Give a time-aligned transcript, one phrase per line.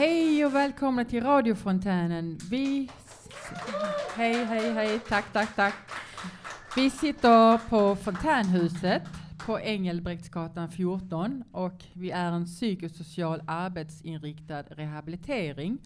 [0.00, 2.38] Hej och välkomna till radiofontänen.
[2.50, 2.90] Vi...
[4.16, 5.00] Hej, hej, hej.
[5.08, 5.74] Tack, tack, tack.
[6.76, 9.02] Vi sitter på Fontänhuset
[9.46, 15.78] på Engelbrektsgatan 14 och vi är en psykosocial arbetsinriktad rehabilitering.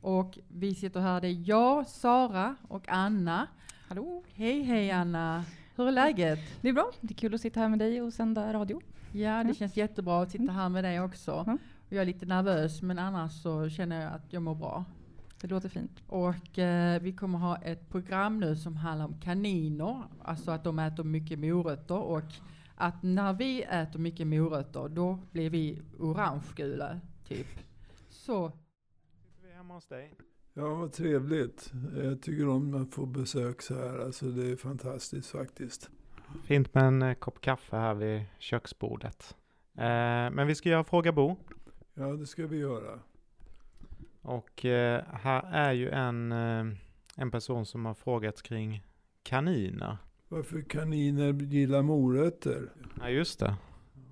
[0.00, 3.46] Och vi sitter här, det är jag, Sara och Anna.
[3.88, 4.22] Hallå!
[4.34, 5.44] Hej, hej Anna.
[5.76, 6.38] Hur är läget?
[6.60, 6.90] Det är bra.
[7.00, 8.80] Det är kul att sitta här med dig och sända radio.
[9.12, 9.54] Ja, det Mm.
[9.54, 11.44] känns jättebra att sitta här med dig också.
[11.46, 11.58] Mm.
[11.88, 14.84] Jag är lite nervös men annars så känner jag att jag mår bra.
[15.40, 16.02] Det låter fint.
[16.06, 20.78] Och eh, vi kommer ha ett program nu som handlar om kaniner, alltså att de
[20.78, 22.24] äter mycket morötter och
[22.74, 27.46] att när vi äter mycket morötter då blir vi orangegula, typ.
[28.08, 28.52] Så,
[29.42, 30.14] Vi hemma hos dig.
[30.54, 31.72] Ja, vad trevligt.
[31.96, 33.98] Jag tycker om att få besök så här.
[33.98, 35.90] Alltså det är fantastiskt faktiskt.
[36.44, 39.36] Fint med en eh, kopp kaffe här vid köksbordet.
[39.74, 39.84] Eh,
[40.30, 41.36] men vi ska göra Fråga Bo.
[41.98, 42.98] Ja, det ska vi göra.
[44.22, 46.66] Och eh, här är ju en, eh,
[47.16, 48.82] en person som har frågat kring
[49.22, 49.96] kaniner.
[50.28, 52.70] Varför kaniner gillar morötter?
[53.00, 53.54] Ja, just det.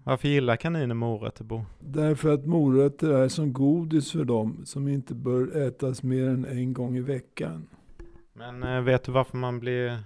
[0.05, 1.65] Varför gillar kaniner morötter, Bo?
[1.81, 6.73] Därför att morötter är som godis för dem som inte bör ätas mer än en
[6.73, 7.67] gång i veckan.
[8.33, 9.99] Men eh, vet du varför man blir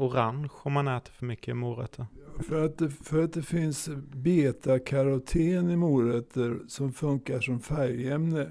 [0.00, 2.06] orange om man äter för mycket morötter?
[2.38, 8.50] För att det, för att det finns betakaroten i morötter som funkar som färgämne.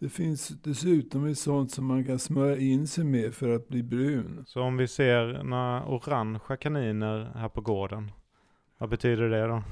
[0.00, 3.82] Det finns dessutom i sånt som man kan smörja in sig med för att bli
[3.82, 4.44] brun.
[4.46, 8.10] Så om vi ser några orangea kaniner här på gården,
[8.78, 9.62] vad betyder det då?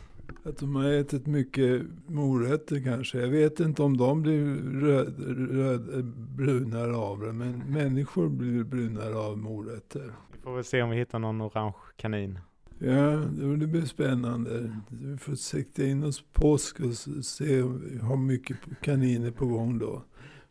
[0.45, 3.19] Att de har ätit mycket morötter kanske.
[3.19, 4.45] Jag vet inte om de blir
[4.81, 5.15] röd,
[5.51, 7.33] röd, brunare av det.
[7.33, 10.13] Men människor blir brunare av morötter.
[10.47, 12.39] Får väl se om vi hittar någon orange kanin.
[12.79, 13.11] Ja,
[13.59, 14.77] det blir spännande.
[14.89, 19.47] Vi får sikta in oss på påsk och se om vi har mycket kaniner på
[19.47, 20.03] gång då.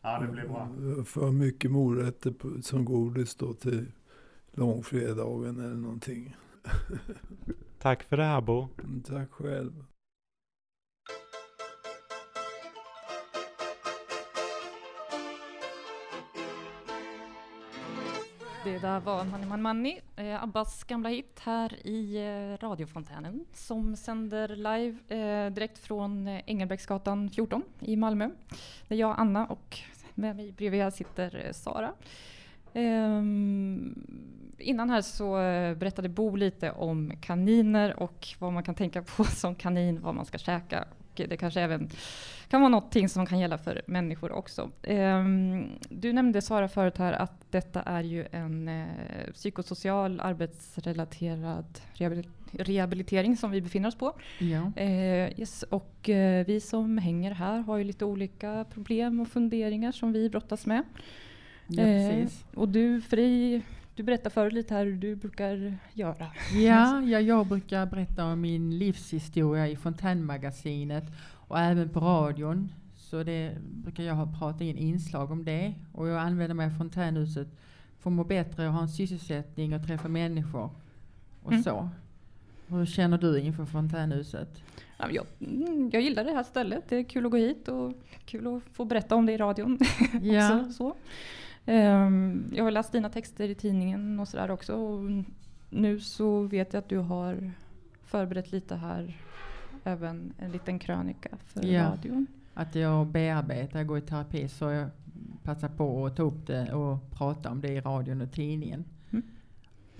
[0.02, 0.68] Ja, det blir bra.
[1.24, 3.86] Ha mycket morötter som godis då till
[4.52, 6.36] långfredagen eller någonting.
[7.78, 8.68] Tack för det här, Bo.
[9.06, 9.84] Tack själv.
[18.66, 23.96] Det där var Money Money Money, eh, Abbas gamla hit här i eh, radiofontänen som
[23.96, 28.30] sänder live eh, direkt från eh, Engelbrektsgatan 14 i Malmö.
[28.88, 29.78] Det är jag, Anna, och
[30.14, 31.92] med mig bredvid här sitter eh, Sara.
[32.72, 33.94] Ehm,
[34.58, 39.24] innan här så eh, berättade Bo lite om kaniner och vad man kan tänka på
[39.24, 40.84] som kanin, vad man ska käka.
[41.24, 41.90] Och det kanske även
[42.48, 44.70] kan vara någonting som kan gälla för människor också.
[44.82, 48.86] Ehm, du nämnde Sara förut här att detta är ju en eh,
[49.34, 54.12] psykosocial arbetsrelaterad rehabil- rehabilitering som vi befinner oss på.
[54.38, 54.72] ja.
[54.76, 59.92] Eh, yes, och eh, vi som hänger här har ju lite olika problem och funderingar
[59.92, 60.82] som vi brottas med.
[61.66, 62.44] ja Eh, precis.
[62.54, 63.62] Och du, för dig,
[63.96, 66.26] du berättade förut lite här hur du brukar göra.
[66.54, 71.04] Ja, ja, jag brukar berätta om min livshistoria i Fontänmagasinet
[71.48, 72.72] och även på radion.
[72.96, 75.74] Så det brukar jag ha pratat in inslag om det.
[75.92, 77.48] Och jag använder mig av Fontänhuset
[78.00, 80.70] för att må bättre och ha en sysselsättning och träffa människor.
[81.42, 81.62] Och Mm.
[81.62, 81.88] så.
[82.68, 84.62] Hur känner du inför Fontänhuset?
[84.98, 86.84] Ja, jag, mm, jag gillar det här stället.
[86.88, 87.92] Det är kul att gå hit och
[88.24, 89.78] kul att få berätta om det i radion.
[90.22, 90.96] Ja, också, så.
[91.66, 94.74] Ehm, jag har läst dina texter i tidningen och sådär också.
[94.76, 95.10] Och
[95.70, 97.50] nu så vet jag att du har
[98.04, 99.20] förberett lite här,
[99.84, 101.84] även en liten krönika för Ja.
[101.90, 102.26] radion.
[102.54, 104.88] att jag bearbetar, jag går i terapi så jag
[105.42, 108.84] passar på att ta upp det och prata om det i radion och tidningen.
[109.10, 109.24] Mm.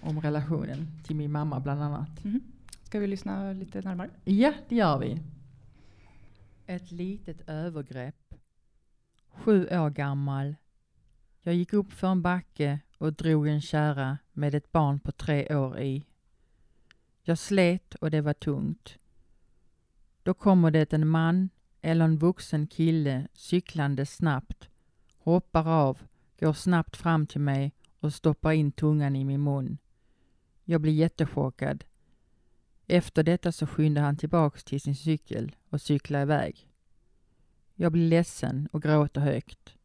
[0.01, 2.25] Om relationen till min mamma bland annat.
[2.25, 2.41] Mhm.
[2.83, 4.11] Ska vi lyssna lite närmare?
[4.25, 5.23] Ja, det gör vi.
[6.67, 8.35] Ett litet övergrepp.
[9.33, 10.55] Sju år gammal.
[11.47, 15.57] Jag gick upp för en backe och drog en kärra med ett barn på tre
[15.57, 16.07] år i.
[17.23, 18.99] Jag slet och det var tungt.
[20.23, 21.51] Då kommer det en man
[21.83, 24.69] eller en vuxen kille cyklande snabbt,
[25.19, 25.99] hoppar av,
[26.41, 29.79] går snabbt fram till mig och stoppar in tungan i min mun.
[30.65, 31.85] Jag blir jättechockad.
[32.87, 36.69] Efter detta så skyndar han tillbaks till sin cykel och cyklar iväg.
[37.75, 39.76] Jag blir ledsen och gråter högt.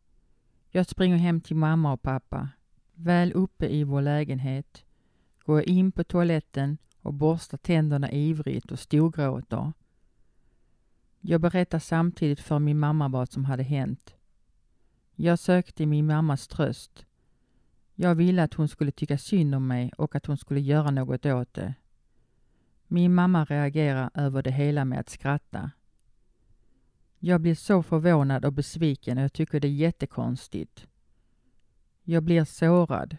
[0.74, 2.50] Jag springer hem till mamma och pappa.
[2.94, 4.86] Väl uppe i vår lägenhet
[5.46, 9.74] går jag in på toaletten och borstar tänderna ivrigt och storgråter.
[11.20, 14.16] Jag berättar samtidigt för min mamma vad som hade hänt.
[15.16, 17.06] Jag sökte min mammas tröst.
[17.96, 21.26] Jag ville att hon skulle tycka synd om mig och att hon skulle göra något
[21.26, 21.74] åt det.
[22.88, 25.72] Min mamma reagerar över det hela med att skratta.
[27.24, 30.88] Jag blir så förvånad och besviken och jag tycker det är jättekonstigt.
[32.04, 33.18] Jag blir sårad.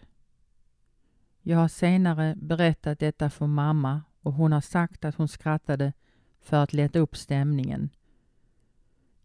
[1.41, 5.93] Jag har senare berättat detta för mamma och hon har sagt att hon skrattade
[6.41, 7.89] för att lätta upp stämningen.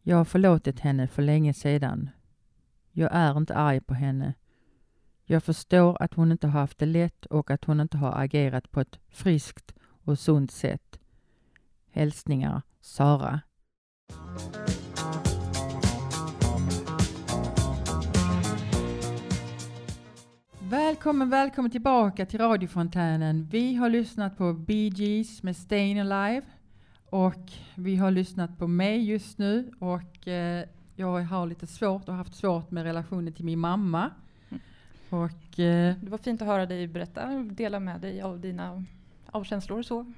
[0.03, 2.11] Jag har förlåtit henne för länge sedan.
[2.93, 4.35] Jag är inte arg på henne.
[5.25, 8.71] Jag förstår att hon inte har haft det lätt och att hon inte har agerat
[8.71, 10.99] på ett friskt och sunt sätt.
[11.91, 13.41] Hälsningar Sara.
[20.71, 23.49] Välkommen, välkommen tillbaka till radiofontänen.
[23.51, 26.47] Vi har lyssnat på Bee Gees med Stayin' Alive
[27.11, 30.65] och vi har lyssnat på mig just nu och eh,
[30.97, 34.11] jag har lite svårt och haft svårt med relationen till min mamma.
[34.49, 34.63] Mm.
[35.11, 38.85] Och, eh, Det var fint att höra dig berätta, dela med dig av dina
[39.27, 40.13] av känslor och så.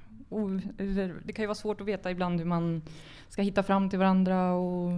[1.23, 2.81] Det kan ju vara svårt att veta ibland hur man
[3.29, 4.91] ska hitta fram till varandra och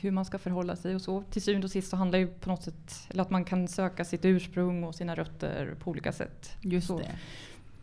[0.00, 1.22] hur man ska förhålla sig och så.
[1.22, 4.04] Till syvende och sist så handlar ju på något sätt, eller att man kan söka
[4.04, 6.56] sitt ursprung och sina rötter på olika sätt.
[6.60, 6.98] just Så.
[6.98, 7.18] det.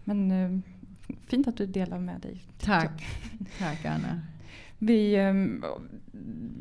[0.04, 0.60] Men eh,
[1.28, 2.44] fint att du delar med dig.
[2.60, 3.06] Tack.
[3.60, 4.22] Tack Anna.
[4.78, 5.64] Vi, ehm,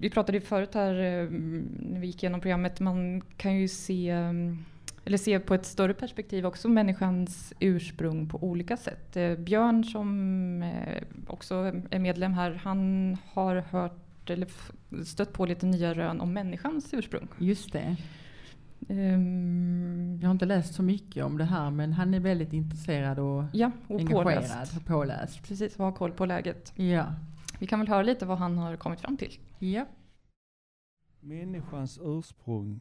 [0.00, 4.10] vi pratade ju förut här ehm, när vi gick igenom programmet, man kan ju se,
[4.10, 4.64] ehm,
[5.04, 9.16] eller se på ett större perspektiv också människans ursprung på olika sätt.
[9.16, 11.54] Eh, Björn som eh, också
[11.90, 14.48] är medlem här, han har hört eller
[15.04, 17.28] stött på lite nya rön om människans ursprung.
[17.38, 17.96] Just det.
[18.88, 23.18] Ehm, Jag har inte läst så mycket om det här men han är väldigt intresserad
[23.18, 24.76] och Ja, och engagerad påläst.
[24.76, 25.42] och påläst.
[25.48, 26.72] Precis, och har koll på läget.
[26.76, 27.06] Ja.
[27.58, 29.38] Vi kan väl höra lite vad han har kommit fram till.
[29.58, 29.86] Ja.
[31.20, 32.80] Människans ursprung.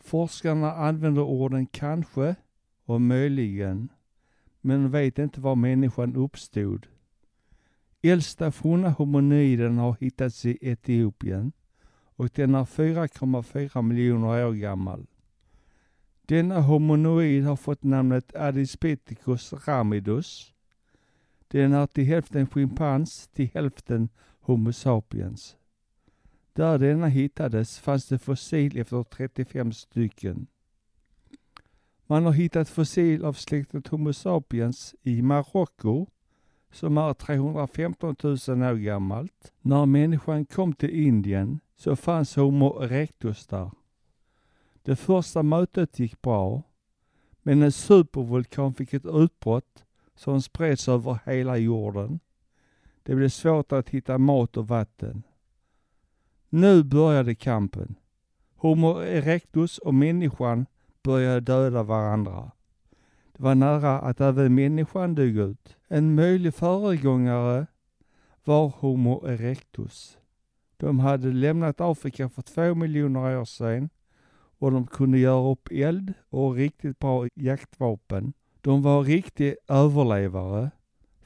[0.00, 2.34] Forskarna använder orden kanske
[2.84, 3.88] och möjligen,
[4.60, 6.86] men vet inte var människan uppstod.
[8.02, 11.52] Äldsta funna homoniden har hittats i Etiopien
[12.18, 15.06] och den är 4,4 miljoner år gammal.
[16.22, 20.52] Denna hominoid har fått namnet Adispeticus ramidus.
[21.48, 24.08] Den är till hälften schimpans, till hälften
[24.40, 25.57] Homo sapiens.
[26.58, 30.46] Där denna hittades fanns det fossil efter 35 stycken.
[32.06, 36.06] Man har hittat fossil av släktet Homo sapiens i Marocko
[36.70, 39.52] som är 315 000 år gammalt.
[39.60, 43.70] När människan kom till Indien så fanns Homo erectus där.
[44.82, 46.62] Det första mötet gick bra,
[47.42, 49.84] men en supervulkan fick ett utbrott
[50.14, 52.20] som spreds över hela jorden.
[53.02, 55.22] Det blev svårt att hitta mat och vatten.
[56.50, 57.94] Nu började kampen.
[58.56, 60.66] Homo erectus och människan
[61.02, 62.50] började döda varandra.
[63.36, 65.76] Det var nära att även människan dog ut.
[65.88, 67.66] En möjlig föregångare
[68.44, 70.18] var Homo erectus.
[70.76, 73.90] De hade lämnat Afrika för två miljoner år sedan
[74.58, 78.32] och de kunde göra upp eld och riktigt bra jaktvapen.
[78.60, 80.70] De var riktiga överlevare.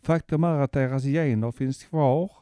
[0.03, 2.42] Faktum är att deras gener finns kvar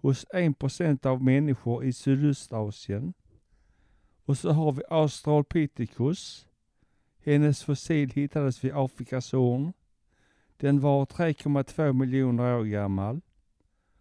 [0.00, 3.14] hos 1% av människor i Sydostasien.
[4.24, 6.46] Och så har vi Australopithecus.
[7.24, 9.72] Hennes fossil hittades vid Afrikas horn.
[10.56, 13.20] Den var 3,2 miljoner år gammal.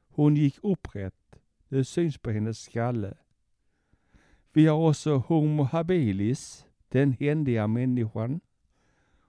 [0.09, 1.39] Hon gick upprätt.
[1.69, 3.13] Det syns på hennes skalle.
[4.53, 8.39] Vi har också Homo habilis, den händiga människan.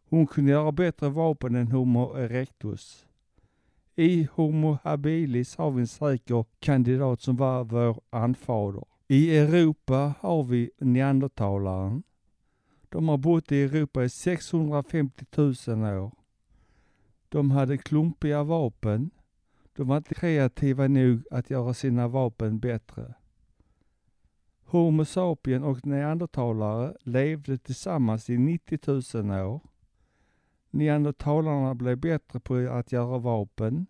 [0.08, 3.07] Hon kunde göra bättre vapen än Homo erectus.
[4.00, 8.84] I Homo habilis har vi en säker kandidat som var vår anfader.
[9.08, 12.02] I Europa har vi neandertalaren.
[12.88, 15.48] De har bott i Europa i 650 000
[16.02, 16.12] år.
[17.28, 19.10] De hade klumpiga vapen.
[19.76, 23.14] De var inte kreativa nog att göra sina vapen bättre.
[24.64, 28.78] Homo sapien och neandertalare levde tillsammans i 90
[29.22, 29.60] 000 år.
[30.70, 33.86] Neandertalarna blev bättre på att göra vapen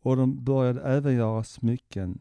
[0.00, 2.20] och de började även göra smycken.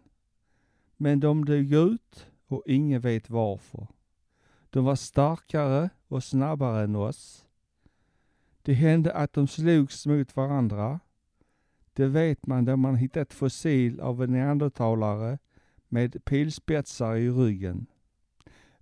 [0.97, 3.87] Men de dog ut och ingen vet varför.
[4.69, 7.45] De var starkare och snabbare än oss.
[8.61, 10.99] Det hände att de slogs mot varandra.
[11.93, 15.37] Det vet man då man hittat fossil av en neandertalare
[15.87, 17.85] med pilspetsar i ryggen.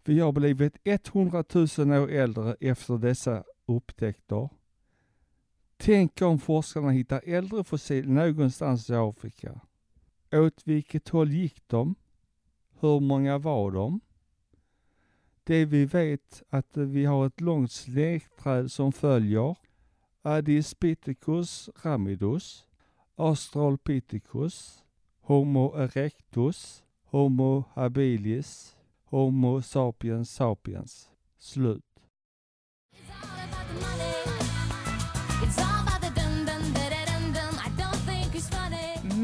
[0.04, 4.50] Vi har blivit 100 000 år äldre efter dessa upptäckter.
[5.81, 9.62] Tänk om forskarna hittar äldre fossil någonstans i Afrika.
[10.31, 11.95] Åt vilket håll gick de?
[12.79, 14.00] Hur många var de?
[15.43, 19.55] Det vi vet att vi har ett långt släktträd som följer
[20.21, 22.65] Adispithecus ramidus,
[23.15, 24.83] Australopithecus,
[25.21, 31.12] Homo erectus, Homo habilis, Homo sapiens sapiens.
[31.38, 31.88] Slut.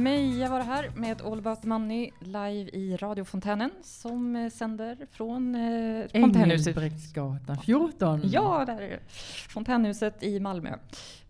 [0.06, 4.98] Meja var det här med All about the money live i radiofontänen som eh, sänder
[5.12, 6.78] från eh, fontänhuset.
[6.78, 8.22] Engelbrektsgatan 14.
[8.24, 9.00] Ja, där är det.
[9.50, 10.76] Fontänhuset i Malmö.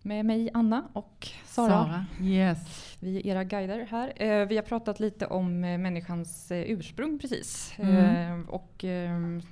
[0.02, 1.68] Med mig Anna och Sara.
[1.68, 2.06] Sara.
[2.22, 2.96] Yes.
[3.00, 4.12] Vi är era guider här.
[4.16, 7.72] Eh, vi har pratat lite om eh, människans eh, ursprung precis.
[7.78, 7.96] Mm.
[7.96, 9.42] Eh, och ehm,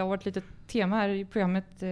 [0.00, 1.88] det har varit lite tema här i programmet eh,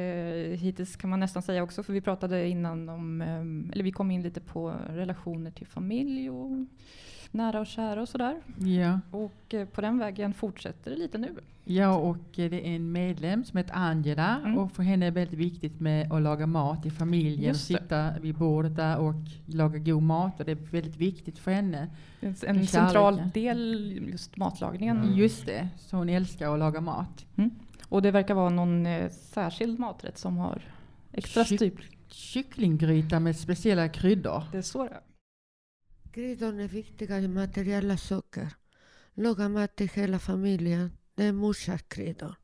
[0.60, 1.82] hittills kan man nästan säga också.
[1.82, 6.30] För vi pratade innan om, ehm, eller vi kom in lite på relationer till familj
[6.30, 6.66] och
[7.30, 8.36] nära och kära och sådär.
[8.58, 9.00] Ja.
[9.10, 11.28] Och eh, på den vägen fortsätter det lite nu.
[11.64, 14.58] ja, och eh, det är en medlem som heter Angela Mm.
[14.58, 17.52] och för henne är det väldigt viktigt med att laga mat i familjen.
[17.52, 17.58] Det.
[17.58, 19.14] Sitta vid bordet där och
[19.46, 21.88] laga god mat och det är väldigt viktigt för henne.
[22.20, 24.96] En, en central del just matlagningen.
[24.96, 25.14] Mm.
[25.14, 27.26] Just det, så hon älskar att laga mat.
[27.88, 30.62] Och det verkar vara någon eh, särskild maträtt som har
[31.12, 31.90] extra Kyck- styr.
[32.08, 34.42] Kycklinggryta med speciella kryddor.
[34.52, 35.02] Det är så det är.
[36.12, 38.48] Kryddor är viktiga i materiella saker.
[39.14, 42.34] Laga mat till hela familjen, det är morsans kryddor.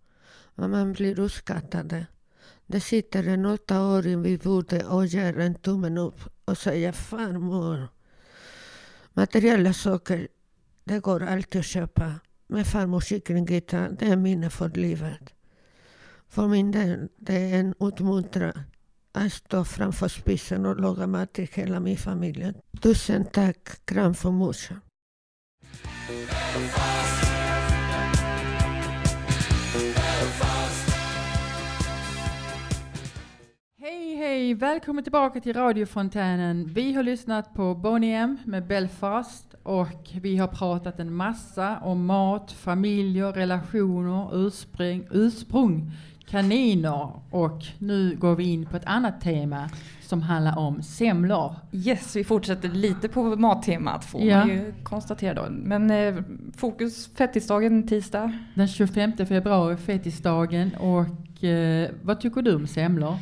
[0.57, 2.05] Och man blir uppskattad.
[2.67, 7.89] Det sitter en åttaåring vid bordet och ger en tummen upp och säger farmor.
[9.13, 10.29] Materiella saker,
[10.85, 12.15] det går alltid att köpa.
[12.47, 15.34] Men farmors kycklinggryta, det är minne för livet.
[16.35, 18.53] För min del, det är en uppmuntran
[19.12, 22.53] att stå framför spisen och laga mat till hela min familj.
[22.81, 24.81] Tusen tack, kram för morsan.
[33.79, 34.55] Hej hej!
[34.55, 36.67] Välkommen tillbaka till radiofontänen.
[36.67, 42.07] Vi har lyssnat på Boney M med Belfast och vi har pratat en massa om
[42.07, 45.93] mat, familjer, relationer, ursprung, ursprung
[46.26, 51.54] kaniner och nu går vi in på ett annat tema som handlar om semlor.
[51.73, 54.38] Yes, vi fortsätter lite på mattemat får Ja.
[54.38, 55.47] man ju konstatera då.
[55.50, 56.14] Men eh,
[56.57, 58.33] fokus fettisdagen tisdag.
[58.54, 63.16] Den 25 februari, fetisdagen och eh, vad tycker du om semlor?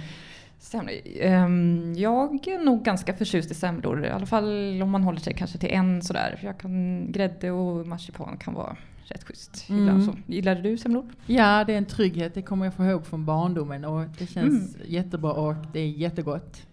[0.59, 0.95] Semlor.
[1.21, 4.05] Ehm, jag är nog ganska förtjust i semlor.
[4.07, 6.41] I alla fall om man håller sig kanske till en sådär.
[6.43, 8.77] Jag kan, grädde och marsipan kan vara
[9.13, 9.67] rätt schysst.
[9.69, 9.81] Mm.
[9.83, 10.17] Ibland så.
[10.27, 11.05] Gillade du semlor?
[11.27, 12.35] Ja, det är en trygghet.
[12.35, 16.67] Det kommer jag få ihåg från barndomen och det känns jättebra och det är jättegott.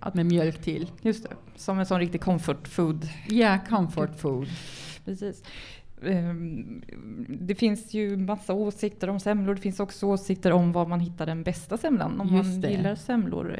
[0.00, 0.90] Att med mjölk till.
[1.02, 3.08] Just det, som en sån riktig comfort food.
[3.28, 4.48] Ja, comfort food.
[5.04, 5.42] Precis.
[6.06, 6.82] Ehm,
[7.40, 9.54] Det finns ju massa åsikter om semlor.
[9.54, 12.70] Det finns också åsikter om var man hittar den bästa semlan om Just man det.
[12.70, 13.56] gillar semlor.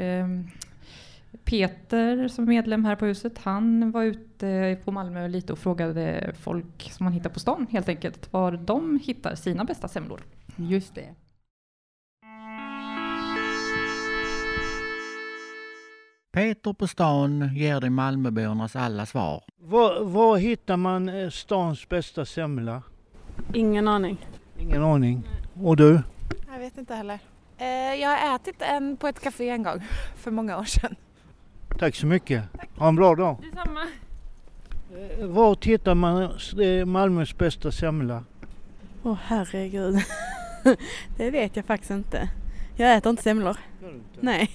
[1.45, 6.35] Peter som är medlem här på huset, han var ute på Malmö lite och frågade
[6.41, 10.21] folk som man hittar på stan helt enkelt var de hittar sina bästa semlor.
[10.57, 11.15] Just det.
[16.33, 19.45] Peter på stan ger dig Malmöbornas alla svar.
[19.61, 22.83] Var, var hittar man eh, stans bästa semla?
[23.55, 24.27] Ingen aning.
[24.59, 25.29] Ingen aning.
[25.63, 26.03] Och du?
[26.53, 27.19] Jag vet inte heller.
[27.59, 29.81] Eh, jag har ätit en på ett café en gång
[30.17, 30.97] för många år sedan.
[31.79, 32.45] Tack så mycket.
[32.77, 33.37] Ha en bra dag.
[33.43, 33.81] Detsamma.
[35.21, 36.31] Eh, Var hittar man
[36.87, 38.25] Malmös bästa semla?
[39.03, 39.97] Åh herregud.
[41.17, 42.29] det vet jag faktiskt inte.
[42.77, 43.57] Jag äter inte semlor.
[44.21, 44.51] Nej.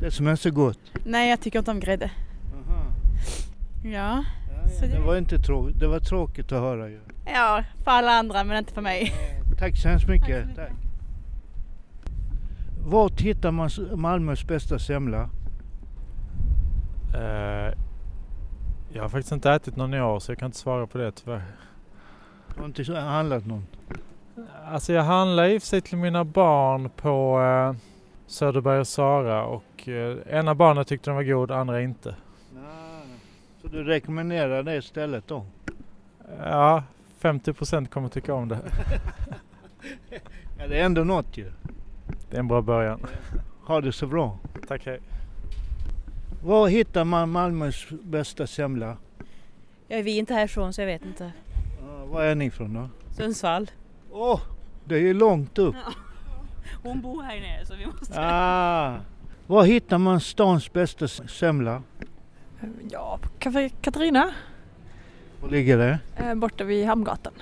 [0.00, 0.78] Det som är så gott.
[1.04, 2.10] Nej, jag tycker inte om grädde.
[2.54, 2.82] Aha.
[3.84, 4.24] Ja.
[4.78, 5.80] Så Det det- var inte tråkigt.
[5.80, 7.00] Det var tråkigt att höra ju.
[7.26, 9.12] Ja, för alla andra men inte för mig.
[9.58, 10.28] Tack så hemskt mycket.
[10.28, 10.56] Tack så mycket.
[10.56, 10.72] Tack.
[12.86, 15.30] Vart hittar man Malmös bästa semla?
[17.14, 17.72] Eh,
[18.92, 21.12] jag har faktiskt inte ätit någon i år så jag kan inte svara på det
[21.12, 21.42] tyvärr.
[22.54, 23.66] Du har inte så- handlat någon?
[24.66, 27.76] Alltså jag handlade i och för sig till mina barn på eh,
[28.26, 32.14] Söderberg och Sara och eh, ena barnet tyckte den var god, andra inte.
[33.62, 35.44] Så du rekommenderar det istället då?
[36.44, 36.82] Ja,
[37.20, 38.58] 50% kommer tycka om det.
[40.60, 41.52] Ja, det är ändå något ju.
[42.30, 43.06] Det är en bra början.
[43.66, 44.38] Ha det så bra.
[44.68, 45.00] Tack hej.
[46.42, 48.96] Var hittar man Malmös bästa semla?
[49.88, 51.32] Ja, vi är inte härifrån så jag vet inte.
[51.86, 52.88] Ja, var är ni ifrån då?
[53.16, 53.70] Sundsvall.
[54.10, 54.40] Åh,
[54.84, 55.76] det är ju långt upp.
[56.82, 58.14] Hon bor här nere så vi måste...
[58.20, 58.96] Ah,
[59.46, 61.82] var hittar man stans bästa semla?
[62.90, 64.30] Ja, på Café Katarina.
[65.42, 65.98] Var ligger det?
[66.16, 67.32] Eh, borta vid Hamngatan.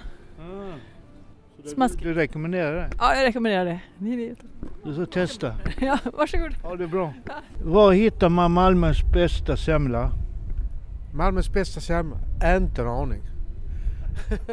[1.67, 2.03] Ah, Smask.
[2.03, 2.91] du rekommenderar det?
[2.99, 3.81] Ja, jag rekommenderar det.
[3.99, 4.39] Ni vet.
[4.85, 5.55] Du ska testa.
[5.81, 6.55] Ja, varsågod.
[6.63, 7.13] Ha det bra.
[7.63, 10.11] Var hittar man Malmös bästa semla?
[11.15, 12.17] Malmös bästa semla?
[12.57, 13.23] Inte en aning.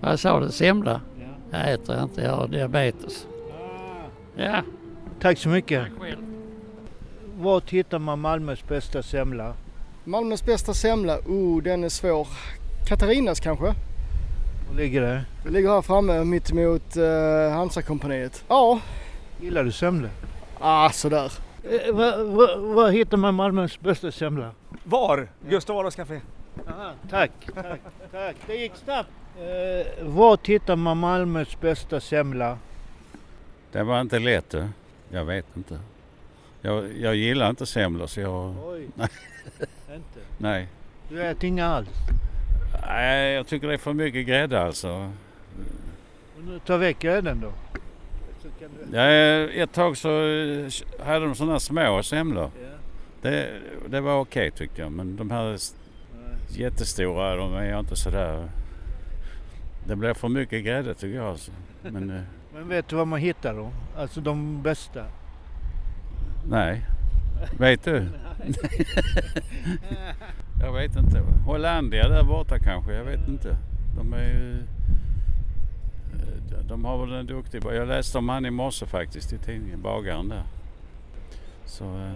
[0.00, 0.48] Vad sa du?
[0.50, 1.00] Semla?
[1.50, 3.26] Jag äter inte, jag har diabetes.
[4.36, 4.62] Ja.
[5.20, 5.82] Tack så mycket.
[5.82, 6.18] Tack själv.
[7.38, 9.54] Var hittar man Malmös bästa semla?
[10.04, 11.18] Malmös bästa semla?
[11.18, 12.28] Oh, den är svår.
[12.88, 13.74] Katarinas kanske?
[14.68, 15.24] Var ligger det?
[15.44, 18.44] Det ligger här framme mitt emot uh, Hansakompaniet.
[18.48, 18.80] Ja.
[19.40, 20.10] Gillar du semlor?
[20.60, 21.32] Ah, sådär.
[21.64, 24.50] Eh, Var va, var hittar man Malmös bästa semla?
[24.84, 25.28] Var?
[25.48, 26.20] Gustav Adolfs café.
[26.68, 27.80] Aha, tack, tack,
[28.12, 28.36] tack.
[28.46, 29.08] Det gick snabbt.
[29.38, 32.58] Eh, var hittar man Malmös bästa semla?
[33.72, 34.68] Det var inte lätt du.
[35.08, 35.78] Jag vet inte.
[36.60, 38.54] Jag, jag gillar inte semlor så jag...
[38.66, 38.88] Oj.
[38.94, 39.08] Nej.
[39.94, 40.20] Inte?
[40.38, 40.68] Nej.
[41.08, 41.88] Du äter inga alls?
[42.88, 45.12] Nej, jag tycker det är för mycket grädde alltså.
[46.66, 47.52] Ta väck grädden då.
[48.92, 49.02] Ja,
[49.50, 50.70] ett tag så eh,
[51.06, 52.50] hade de sådana små semlor.
[53.22, 53.48] Det,
[53.88, 55.56] det var okej tyckte jag men de här
[56.48, 58.48] jättestora de är jag inte sådär...
[59.86, 61.50] Det blir för mycket grädde tycker jag alltså.
[61.82, 62.20] Men eh,
[62.54, 63.70] Men vet du var man hittar dem?
[63.96, 65.04] Alltså de bästa?
[66.50, 66.86] nej.
[67.58, 68.00] Vet du?
[70.60, 71.22] jag vet inte.
[71.46, 73.56] Hollandia där borta kanske, jag vet inte.
[73.96, 74.58] De är ju...
[76.12, 77.62] eh, De har väl en duktig...
[77.64, 80.42] Jag läste om han i morse faktiskt i tidningen, bagaren där.
[81.64, 81.84] Så...
[81.84, 82.12] eh,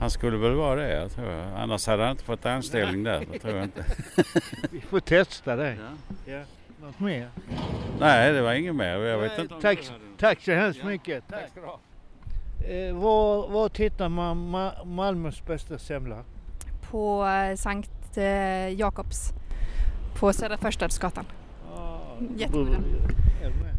[0.00, 1.46] Han skulle väl vara det, jag tror jag.
[1.56, 3.84] Annars hade han inte fått anställning där, det tror jag inte.
[4.70, 5.76] Vi får testa det.
[6.26, 6.40] Ja.
[6.82, 7.28] Något mer?
[8.00, 8.96] Nej, det var inget mer.
[8.98, 11.24] Jag vet Nej, inte tack, tack så hemskt mycket.
[11.28, 11.50] Tack.
[12.68, 16.24] Eh, var, var hittar man Ma- Malmös bästa semla?
[16.90, 19.32] På eh, Sankt eh, Jakobs
[20.18, 21.24] på Södra Förstadsgatan.
[22.36, 22.70] Jättegoda.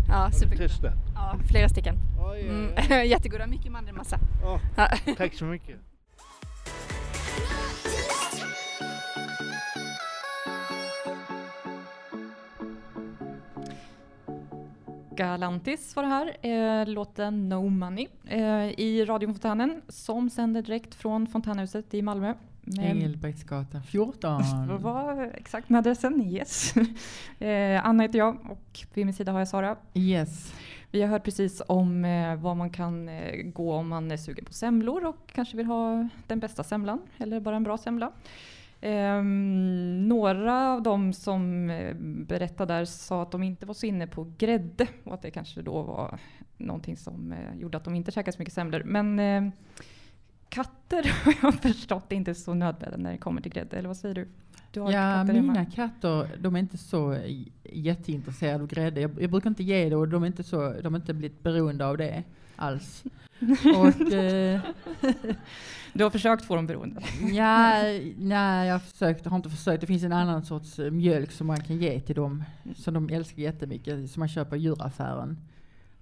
[0.10, 0.94] Ja, supergoda.
[1.15, 1.95] Ja, flera stycken.
[2.39, 4.19] Mm, jättegoda, mycket mandelmassa.
[4.43, 4.60] Ja.
[5.17, 5.76] Tack så mycket.
[15.15, 16.38] Galantis var det här,
[16.82, 22.34] eh, låten No Money eh, i radiofontänen som sänder direkt från fontänhuset i Malmö.
[22.80, 24.43] Engelbrektsgatan 14.
[24.67, 26.21] Vad var exakt med adressen?
[26.21, 26.73] Yes.
[27.39, 29.75] eh, Anna heter jag och vid min sida har jag Sara.
[29.93, 30.54] Yes.
[30.91, 34.45] Vi har hört precis om eh, var man kan eh, gå om man är sugen
[34.45, 38.12] på semlor och kanske vill ha den bästa semlan eller bara en bra semla.
[38.88, 44.08] Ehm, några av dem som eh, berättade där sa att de inte var så inne
[44.08, 46.19] på grädde och att det kanske då var
[46.58, 48.84] någonting som eh, gjorde att de inte käkade så mycket semlor.
[48.86, 49.52] Men eh,
[50.50, 53.98] katter har jag förstått är inte så nödvändiga när det kommer till grädde, eller vad
[53.98, 54.28] säger du?
[54.71, 55.54] du har Ja, katter hemma.
[55.54, 57.17] mina katter de är inte så
[57.63, 59.02] jätteintresserade av grädde.
[59.02, 61.43] Jag, jag brukar inte ge det och de är inte, så, de har inte blivit
[61.43, 62.24] beroende av det
[62.56, 63.04] alls.
[63.76, 64.62] och, eh,
[65.94, 67.02] du har försökt få dem beroende?
[67.32, 67.82] ja,
[68.18, 69.82] nej, jag har, försökt, har inte försökt.
[69.82, 72.44] Det finns en annan sorts eh, mjölk som man kan ge till dem,
[72.76, 75.38] som de älskar jättemycket, som man köper i djuraffären.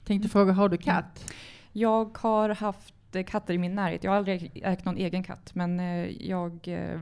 [0.06, 1.34] Tänkte fråga, har du katt?
[1.72, 4.04] Jag har haft katter i min närhet.
[4.04, 7.00] Jag har aldrig ägt någon egen katt, men eh, jag eh,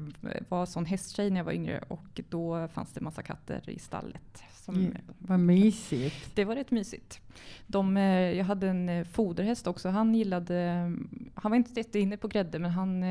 [0.50, 4.43] var sån hästtjej när jag var yngre och då fanns det massa katter i stallet.
[4.54, 6.36] Som, Ja, vad mysigt.
[6.36, 7.21] Det var rätt mysigt.
[7.67, 9.89] De, eh, jag hade en foderhäst också.
[9.89, 10.91] Han gillade,
[11.36, 13.06] han var inte jätteinne på grädde, men han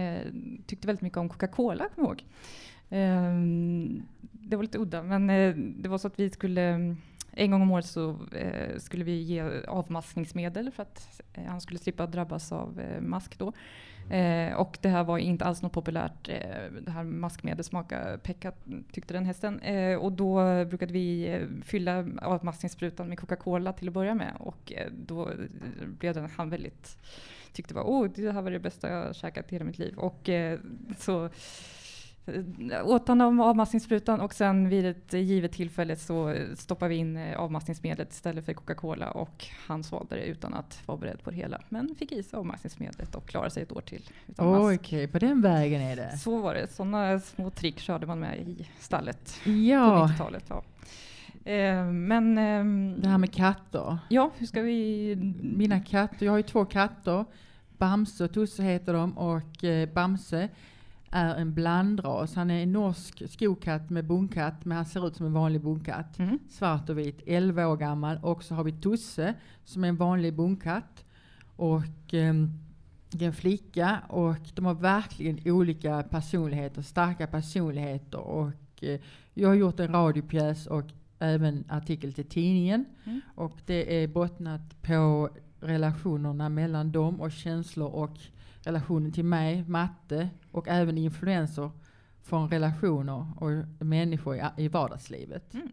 [0.67, 2.25] tyckte väldigt mycket om Coca-Cola, kommer jag ihåg.
[2.91, 5.27] Ehm, Det var lite udda, men
[5.83, 6.97] det var så att vi skulle
[7.33, 11.79] en gång om året så eh, skulle vi ge avmaskningsmedel för att eh, han skulle
[11.79, 13.53] slippa drabbas av eh, mask då.
[14.11, 16.29] Eh, och det här var inte alls något populärt.
[16.29, 18.53] Eh, det här maskmedlet smakade pekka
[18.93, 19.61] tyckte den hästen.
[19.61, 24.33] Eh, och då brukade vi eh, fylla avmaskningssprutan med Coca-Cola till att börja med.
[24.39, 25.31] Och eh, då
[25.99, 26.99] blev den, han väldigt,
[27.53, 29.99] tyckte var, oh, det här var det bästa jag käkat i hela mitt liv.
[29.99, 30.59] Och eh,
[30.99, 31.31] så
[32.85, 38.13] åt av avmaskningssprutan och sen vid ett givet tillfälle så stoppade vi in eh, avmaskningsmedlet
[38.13, 41.61] istället för Coca-Cola och han svalde det utan att vara beredd på det hela.
[41.69, 45.13] Men fick i sig avmaskningsmedlet och klarade sig ett år till utan Okej, mask.
[45.13, 46.17] på den vägen är det.
[46.19, 46.73] Så var det.
[46.73, 50.09] Sådana små trick körde man med i stallet Ja.
[50.09, 50.45] på 90-talet.
[50.49, 50.63] Ja.
[51.53, 52.39] Eh, men...
[52.39, 53.99] ehm, Det här med katter.
[54.09, 55.17] Ja, hur ska vi...
[55.43, 57.25] Mina katter, jag har ju två katter.
[57.79, 60.49] Bamse och Tusse heter de och eh, Bamse
[61.11, 62.35] är en blandras.
[62.35, 66.19] Han är en norsk skokatt med bonkatt men han ser ut som en vanlig bonkatt.
[66.49, 68.19] Svart och vit, 11 år gammal.
[68.23, 71.05] Och så har vi Tusse som är en vanlig bonkatt.
[71.57, 72.15] Och
[73.19, 78.19] är en flicka och de har verkligen olika personligheter, starka personligheter.
[78.19, 79.01] Och eh,
[79.35, 80.85] jag har gjort en radiopjäs och
[81.19, 82.85] även artikel till tidningen.
[83.05, 83.21] Mm.
[83.35, 88.19] Och det är bottnat på relationerna mellan dem och känslor och
[88.65, 91.71] relationen till mig, matte och även influenser
[92.23, 95.55] från relationer och människor i, i vardagslivet.
[95.55, 95.71] Mm.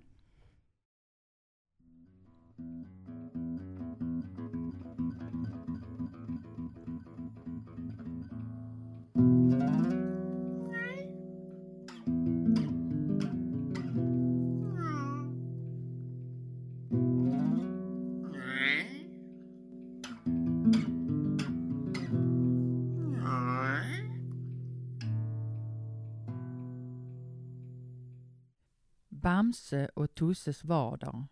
[29.47, 31.25] Bamse och Tusses vardag.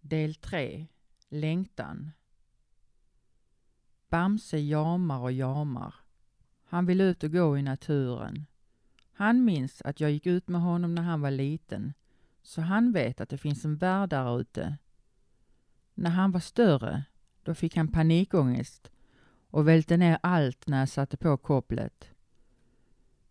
[0.00, 0.86] Del 3.
[1.28, 2.10] Längtan.
[4.08, 5.94] Bamse jamar och jamar.
[6.64, 8.46] Han vill ut och gå i naturen.
[9.12, 11.92] Han minns att jag gick ut med honom när han var liten,
[12.42, 14.78] så han vet att det finns en värld där ute.
[15.94, 17.04] När han var större,
[17.42, 18.90] då fick han panikångest
[19.50, 22.10] och välte ner allt när jag satte på kopplet.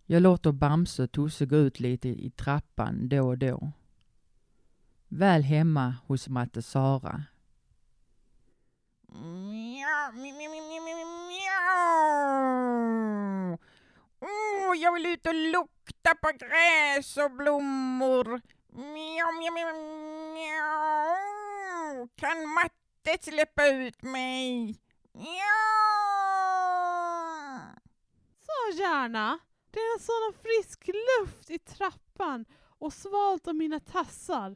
[0.05, 3.71] Jag låter Bamse och Tusse gå ut lite i trappan då och då.
[5.15, 7.23] Väl hemma hos matte Sara.
[14.19, 18.41] Åh, jag vill ut och lukta på gräs och blommor.
[18.67, 19.73] Mjau, mjau, mjau,
[20.33, 22.07] mjau.
[22.15, 24.79] Kan matte släppa ut mig?
[25.13, 25.33] Mjau.
[28.45, 29.39] Så gärna.
[29.71, 32.45] Det är en sån frisk luft i trappan
[32.79, 34.55] och svalt om mina tassar.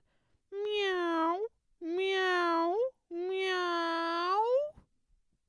[0.51, 1.47] Mjau,
[1.79, 2.75] mjau,
[3.09, 4.45] mjau.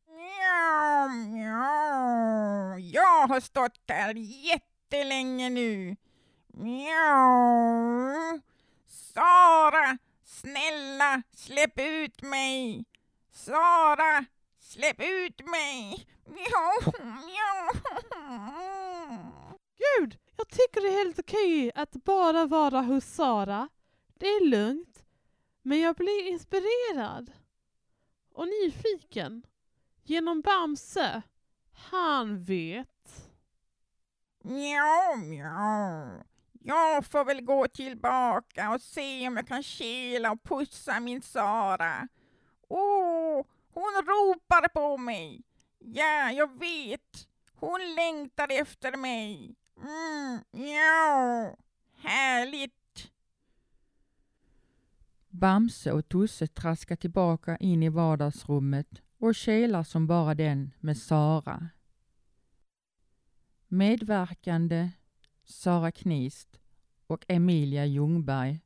[0.08, 2.78] Mjau, mjau.
[2.78, 5.96] Jag har stått här jättelänge nu.
[6.46, 8.40] Mjau.
[8.86, 12.84] Sara, snälla, släpp ut mig.
[13.32, 14.24] Sara,
[14.60, 16.06] släpp ut mig.
[16.26, 17.72] Mjau, mjau.
[19.78, 23.68] Gud, jag tycker det är helt okej att bara vara hos Sara.
[24.18, 25.04] Det är lugnt.
[25.62, 27.32] Men jag blir inspirerad
[28.34, 29.42] och nyfiken
[30.02, 31.22] genom Bamse.
[31.72, 33.30] Han vet.
[34.42, 36.22] Mjau, mjau.
[36.52, 42.08] Jag får väl gå tillbaka och se om jag kan kela och pussa min Sara.
[42.68, 45.42] Åh, hon ropar på mig.
[45.78, 47.28] Ja, jag vet.
[47.54, 49.56] Hon längtar efter mig.
[49.76, 51.56] Mm, mjau.
[51.96, 52.77] Härligt.
[55.38, 61.68] Bamse och Tusse traskar tillbaka in i vardagsrummet och kelar som bara den med Sara.
[63.68, 64.90] Medverkande
[65.44, 66.60] Sara Knist
[67.06, 68.60] och Emilia Ljungberg.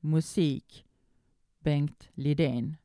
[0.00, 0.86] Musik
[1.58, 2.76] Bengt Lidén.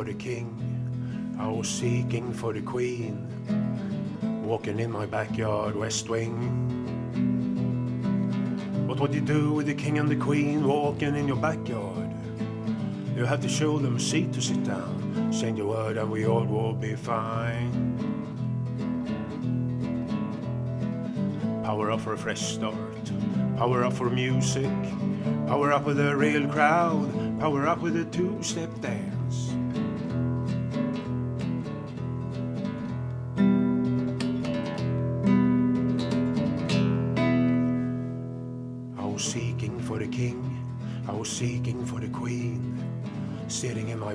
[0.00, 3.28] For the king, I was seeking for the queen,
[4.42, 6.38] walking in my backyard west wing.
[8.88, 12.10] What would you do with the king and the queen walking in your backyard?
[13.14, 16.26] You have to show them a seat to sit down, send your word and we
[16.26, 17.70] all will be fine.
[21.62, 23.12] Power up for a fresh start,
[23.58, 24.72] power up for music,
[25.46, 29.19] power up with a real crowd, power up with a two-step dance.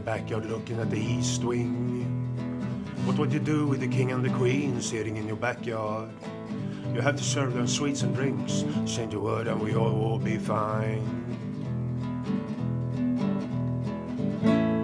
[0.06, 2.06] Backyard looking at the east wing.
[3.06, 6.12] What would you do with the king and the queen sitting in your backyard?
[6.94, 10.20] You have to serve them sweets and drinks, send your word and we all will
[10.20, 11.02] be fine.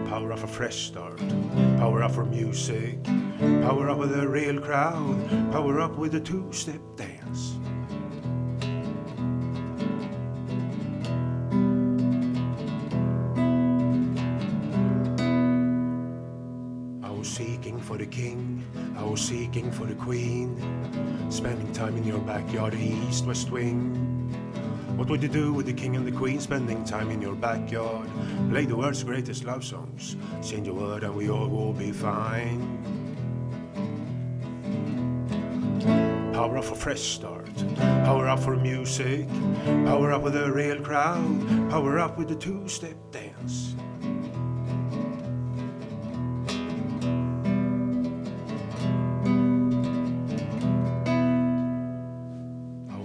[0.09, 1.19] Power up for fresh start,
[1.77, 3.03] power up for music,
[3.61, 7.10] power up with a real crowd, power up with a two-step dance.
[18.11, 18.63] King,
[18.97, 20.55] I was seeking for the queen,
[21.31, 23.95] spending time in your backyard, east west wing.
[24.97, 28.09] What would you do with the king and the queen spending time in your backyard?
[28.49, 32.61] Play the world's greatest love songs, send your word and we all will be fine.
[36.33, 37.55] Power up for fresh start.
[38.05, 39.27] Power up for music.
[39.85, 41.69] Power up with a real crowd.
[41.69, 43.30] Power up with the two-step dance.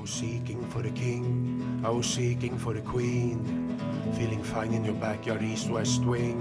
[0.07, 1.83] Seeking for the king.
[1.85, 3.79] I was seeking for the queen.
[4.17, 6.41] Feeling fine in your backyard, east-west wing.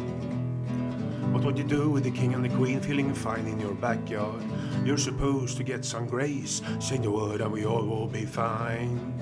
[1.33, 4.41] What would you do with the king and the queen feeling fine in your backyard?
[4.85, 9.13] You're supposed to get some grace, sing the word and we all will be fine.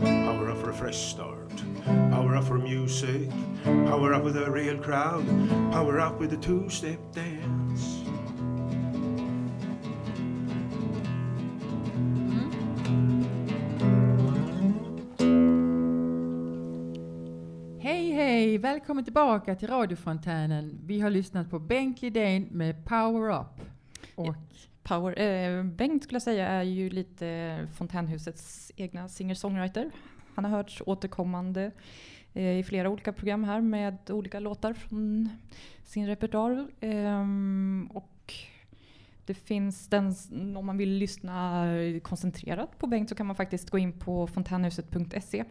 [0.00, 1.50] Power up for a fresh start,
[1.84, 3.28] power up for music,
[3.64, 5.26] power up with a real crowd,
[5.70, 7.59] power up with a two-step dance.
[18.80, 20.78] Välkommen tillbaka till radiofontänen.
[20.84, 23.60] Vi har lyssnat på Bengt Lidén med Power Up.
[24.14, 24.36] Och
[24.82, 29.90] Power, eh, Bengt skulle jag säga är ju lite Fontänhusets egna singer-songwriter.
[30.34, 31.70] Han har hörts återkommande
[32.32, 35.28] eh, i flera olika program här med olika låtar från
[35.84, 36.68] sin repertoar.
[36.80, 38.19] Ehm, och
[39.30, 40.14] det finns den,
[40.56, 41.64] om man vill lyssna
[42.02, 45.44] koncentrerat på Bengt så kan man faktiskt gå in på fontänhuset.se,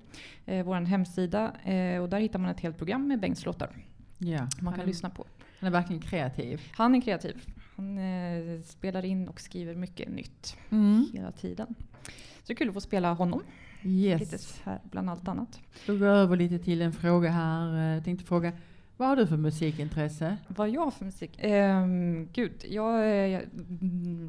[0.45, 1.51] eh, vår hemsida.
[1.63, 3.69] Eh, och där hittar man ett helt program med Bengts låtar.
[4.17, 5.25] ja, Man kan är- lyssna på.
[5.59, 6.61] Han är verkligen kreativ.
[6.71, 7.45] Han är kreativ.
[7.75, 11.05] Han eh, spelar in och skriver mycket nytt Mm.
[11.13, 11.75] hela tiden.
[12.07, 13.43] Så det är kul att få spela honom.
[13.83, 14.19] Yes.
[14.21, 15.59] Lite här bland allt annat.
[15.85, 17.73] Då går jag över lite till en fråga här.
[17.75, 18.51] Eh, Jag tänkte fråga,
[18.99, 20.37] vad har du för musikintresse?
[20.47, 21.31] Vad jag har för musik?
[21.39, 23.41] Ehm, gud, jag, eh, jag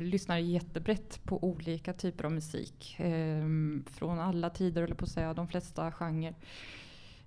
[0.00, 2.96] lyssnar jättebrett på olika typer av musik.
[2.98, 6.34] Ehm, från alla tider, eller på att säga, de flesta genrer.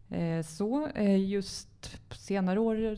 [0.10, 2.97] Eh, så eh, just senare år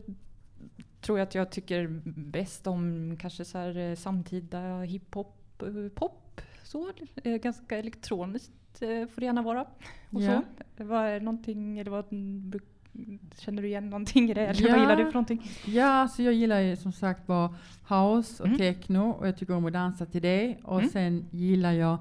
[1.00, 1.86] tror jag att jag tycker
[2.30, 6.40] bäst om kanske så här eh, samtida hiphop, eh, pop.
[6.62, 6.92] Så,
[7.24, 9.60] eh, ganska elektroniskt eh, får det gärna vara.
[10.10, 10.42] Och Ja.
[10.76, 10.84] så.
[10.84, 12.04] Vad är någonting, eller vad,
[13.38, 14.46] känner du igen någonting i det?
[14.46, 15.50] Eller vad gillar du för någonting?
[15.66, 17.54] Ja, alltså jag gillar ju som sagt var
[17.88, 18.58] house och Mm.
[18.58, 20.56] techno och jag tycker om att dansa till det.
[20.62, 20.90] Och Mm.
[20.90, 21.98] sen gillar jag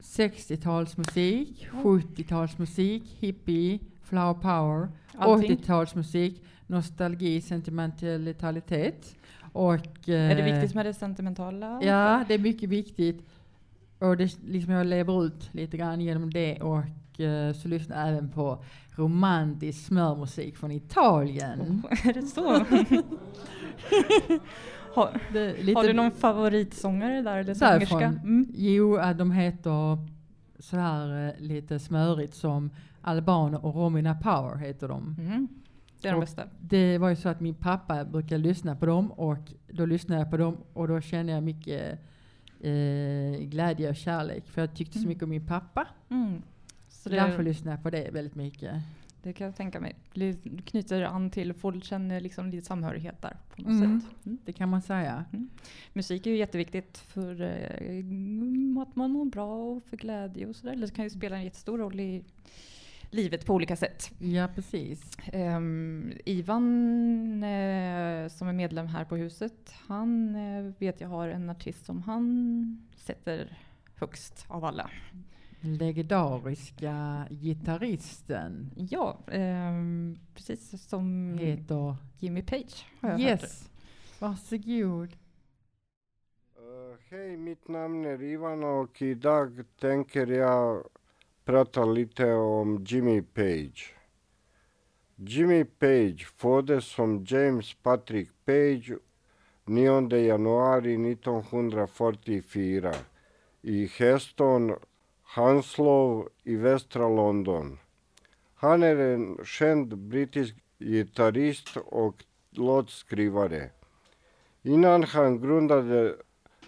[0.00, 1.80] 60-talsmusik, Oh.
[2.00, 5.56] 70-talsmusik, hippie, flower power, Allting.
[5.56, 9.16] 80-talsmusik, nostalgi, sentimentalitet.
[9.52, 9.74] Och,
[10.08, 11.80] Är det eh, viktigt med det sentimentala?
[11.82, 13.22] Ja, det är mycket viktigt.
[13.98, 16.84] Och det, liksom jag lever ut lite grann genom det och eh,
[17.62, 21.82] så lyssnar jag även på romantisk smörmusik från Italien.
[22.04, 22.50] är det så?
[24.94, 28.04] har, Det har du någon favoritsångare där eller sångerska?
[28.04, 28.46] Mm.
[28.54, 29.98] Jo, de heter
[30.58, 32.70] så här eh, lite smörigt som
[33.02, 35.02] Albaner och Romina Power heter de.
[35.18, 35.48] Mhm.
[36.00, 36.42] Det är de Och bästa.
[36.60, 40.30] Det var ju så att min pappa brukar lyssna på dem och då lyssnade jag
[40.30, 41.98] på dem och då kände jag mycket
[42.60, 45.08] eh, glädje och kärlek för jag tyckte så Mm.
[45.08, 45.86] mycket om min pappa.
[46.10, 46.42] Mm.
[47.04, 48.74] Så det- därför lyssnar jag på det väldigt mycket.
[49.22, 49.94] Det kan jag tänka mig.
[50.14, 54.10] Det knyter an till, folk känner liksom lite samhörighet där på något Mm, sätt.
[54.44, 55.24] Det kan man säga.
[55.32, 55.48] Mm.
[55.92, 60.86] Musik är ju jätteviktigt för eh, att man mår bra och för glädje och sådär.
[60.86, 62.24] Så kan ju spela en jättestor roll i
[63.10, 64.10] livet på olika sätt.
[64.18, 65.18] Ja, precis.
[65.32, 71.50] Ehm, Ivan eh, som är medlem här på huset, han eh, vet jag har en
[71.50, 73.58] artist som han sätter
[73.96, 74.90] högst av alla.
[75.64, 78.70] Legendariska gitarristen.
[78.76, 81.96] Ja, ehm, precis som Heter?
[82.18, 83.42] Jimmy Page har jag hört.
[83.42, 83.70] Yes.
[84.18, 85.16] Varsågod.
[86.58, 90.84] Uh, Hej, mitt namn är Ivan och idag tänker jag
[91.44, 93.94] prata lite om Jimmy Page.
[95.16, 98.92] Jimmy Page föddes som James Patrick Page
[99.64, 102.92] 9 januari 1944
[103.62, 104.76] i Heston,
[105.34, 107.78] Hanslow i västra London.
[108.54, 113.70] Han är en känd brittisk gitarrist och låtskrivare.
[114.62, 116.16] Innan han grundade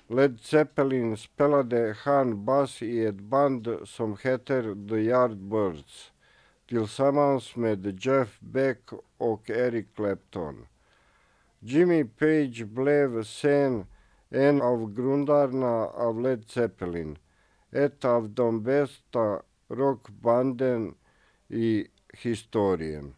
[0.06, 6.12] Led Zeppelin spelade han bas i ett band som heter The Yardbirds
[6.68, 10.66] tillsammans med Jeff Beck och Eric Clapton.
[11.58, 13.86] Jimmy Page blev sen
[14.30, 17.18] en av grundarna av Led Zeppelin,
[17.76, 20.94] ett av de bästa rockbanden
[21.48, 23.14] i historien.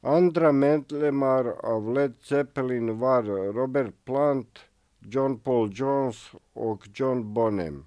[0.00, 4.58] Andra medlemmar av Led Zeppelin var Robert Plant,
[4.98, 7.86] John Paul Jones och John Bonham.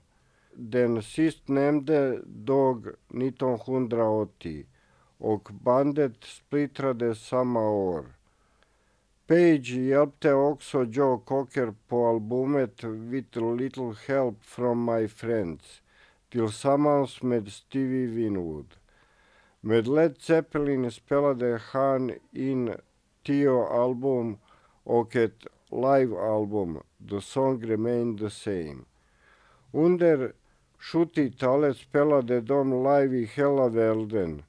[0.53, 4.65] Den sistnämnde dog 1980
[5.17, 8.14] och bandet splittrades samma år.
[9.27, 15.81] Page hjälpte också Joe Cocker på albumet With a little help from my friends
[16.29, 18.65] tillsammans med Stevie Winwood.
[19.61, 22.73] Med Led Zeppelin spelade han in
[23.23, 24.37] tio album
[24.83, 28.77] och ett livealbum, The Song Remain the Same.
[29.71, 30.33] Under
[30.93, 34.43] 70-talet spelade de live i hela världen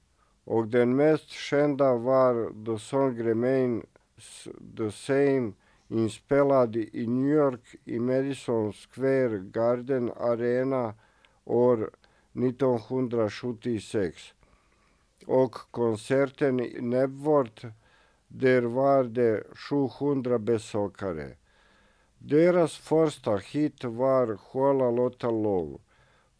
[0.44, 3.82] och den mest kända var The Song Remain
[4.76, 5.52] the Same
[5.88, 10.94] inspelad i New York i Madison Square Garden Arena
[11.44, 11.90] år
[12.32, 14.34] 1976
[15.26, 17.66] och konserten i Nebworth
[18.28, 21.36] där var det 700 besökare.
[22.18, 25.78] Deras första hit var Hålla Lotta Love.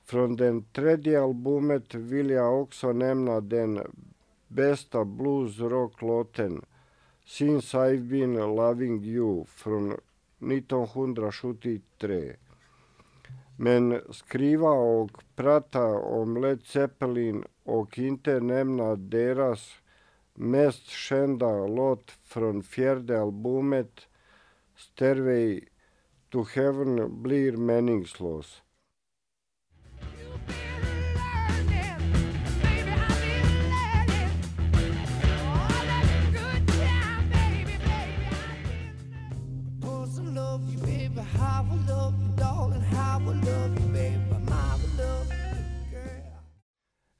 [0.04, 3.80] Från den tredje albumet vill jag också nämna den
[4.48, 6.64] bästa bluesrocklåten
[7.28, 9.92] Since I've been loving you från
[10.40, 12.36] 1973.
[13.56, 19.72] Men skriva och prata om Led Zeppelin och inte nämna deras
[20.34, 24.00] mest kända låt från fjärde albumet
[24.76, 25.60] Stairway
[26.30, 28.62] to Heaven blir meningslös.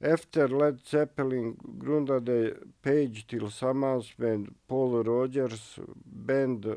[0.07, 6.75] Efter Led Zeppelin grundade Page tillsammans med Paul Rogers band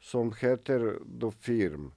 [0.00, 1.92] som heter The Firm.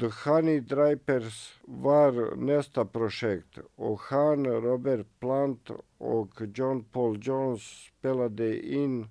[0.00, 7.62] The Honey Dripers var nästa projekt och han, Robert Plant och John Paul Jones
[7.98, 9.06] spelade in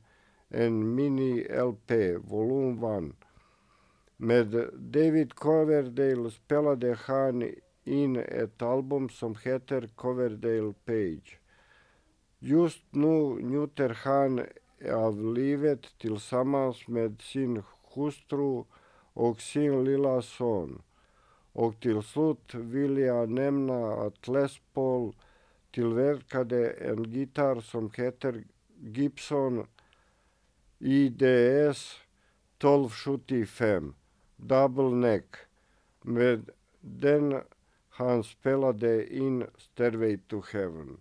[0.49, 3.15] en mini-LP, volym 1.
[4.17, 7.51] Med David Coverdale spelade han
[7.83, 11.39] in ett album som heter Coverdale Page.
[12.39, 14.45] Just nu njuter han
[14.91, 17.63] av livet tillsammans med sin
[17.93, 18.63] hustru
[19.13, 20.81] och sin lilla son.
[21.53, 25.15] Och till slut vill jag nämna att Les Paul
[25.71, 28.43] tillverkade en gitarr som heter
[28.81, 29.67] Gibson
[30.79, 32.01] IDS
[32.57, 33.93] 1275
[34.35, 35.35] Double Neck.
[36.01, 36.49] Med
[36.81, 37.41] den
[37.99, 40.97] han spelade in Stairway to Heaven.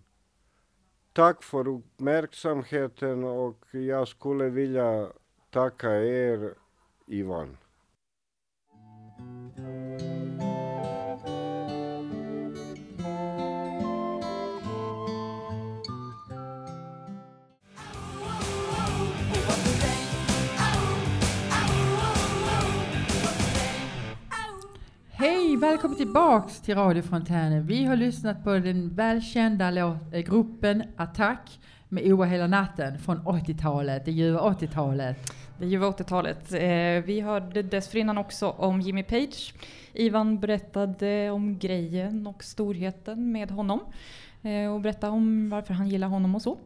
[1.13, 5.11] Tack för uppmärksamheten och jag skulle vilja
[5.49, 6.53] tacka er,
[7.07, 7.57] Ivan.
[25.21, 27.65] Hej, välkommen tillbaks till radiofontänen.
[27.65, 33.27] Vi har lyssnat på den välkända låt, eh, gruppen Attack med Oa hela natten från
[33.27, 35.33] 80-talet, det ljuva 80-talet.
[35.57, 36.53] Det ljuva 80-talet.
[36.53, 39.53] Eh, vi hörde dessförinnan också om Jimmy Page.
[39.93, 43.79] Ivan berättade om grejen och storheten med honom.
[44.41, 46.57] Eh, och berättade om varför han gillar honom och så.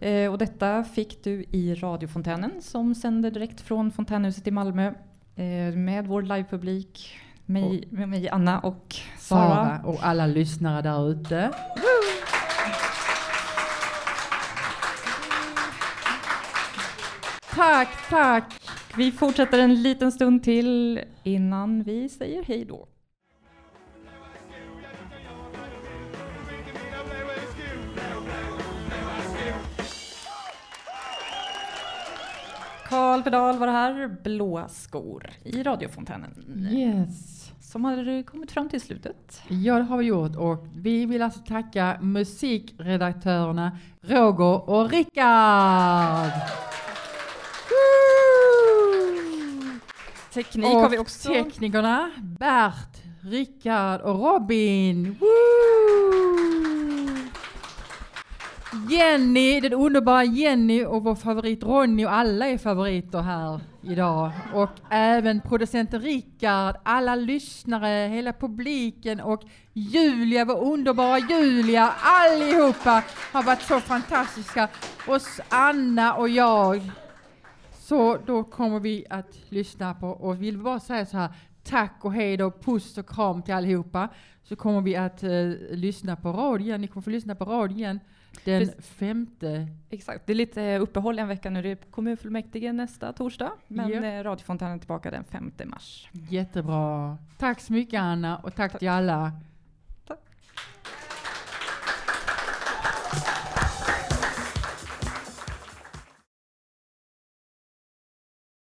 [0.00, 4.92] Eh, och detta fick du i radiofontänen som sänder direkt från Fontänhuset i Malmö.
[5.36, 7.18] Eh, med vår livepublik.
[7.50, 9.48] Mig, med mig Anna och Sara.
[9.48, 11.50] Sara och alla lyssnare där ute.
[17.54, 18.60] Tack, tack!
[18.96, 22.88] Vi fortsätter en liten stund till innan vi säger hej då.
[32.88, 36.30] Karl Pedal var det här, Blåa skor i radiofontänen.
[36.72, 37.37] Yes.
[37.72, 39.42] Som har kommit fram till slutet.
[39.48, 46.32] Ja, det har vi gjort och vi vill alltså tacka musikredaktörerna Roger och Rickard.
[50.34, 51.28] Teknik och har vi också.
[51.28, 55.16] teknikerna Bert, Rickard och Robin.
[55.20, 55.57] Woo!
[58.86, 64.30] Jenny, den underbara Jenny och vår favorit Ronny och alla är favoriter här idag.
[64.54, 73.02] Och även producenten Rickard, alla lyssnare, hela publiken och Julia, vår underbara Julia, allihopa
[73.32, 74.68] har varit så fantastiska.
[75.08, 76.90] Och Anna och jag.
[77.72, 81.32] Så då kommer vi att lyssna på och vill bara säga så här
[81.64, 84.08] tack och hej då, puss och kram till allihopa.
[84.42, 85.30] Så kommer vi att eh,
[85.70, 86.80] lyssna på radion.
[86.80, 88.00] Ni kommer få lyssna på radion igen
[88.44, 91.62] den femte, Exakt, det är lite uppehåll en vecka nu.
[91.62, 93.50] Det är kommunfullmäktige nästa torsdag.
[93.68, 94.04] Men Ja.
[94.04, 96.08] eh, radiofontänen är tillbaka den 5 mars.
[96.12, 97.18] jättebra.
[97.38, 99.32] Tack så mycket Anna och tack, till alla